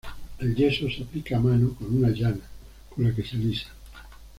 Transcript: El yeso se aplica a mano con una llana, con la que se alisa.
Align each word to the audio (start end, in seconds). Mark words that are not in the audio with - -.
El 0.39 0.55
yeso 0.55 0.89
se 0.89 1.03
aplica 1.03 1.37
a 1.37 1.39
mano 1.39 1.75
con 1.75 1.95
una 1.95 2.09
llana, 2.09 2.39
con 2.89 3.03
la 3.03 3.13
que 3.13 3.21
se 3.23 3.35
alisa. 3.35 3.69